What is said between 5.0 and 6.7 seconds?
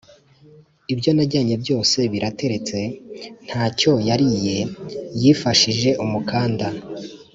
yifashije umukanda.’